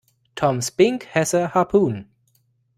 [0.35, 2.09] Tom Spink has a harpoon.